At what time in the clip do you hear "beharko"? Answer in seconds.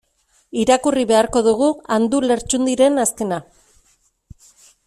1.11-1.43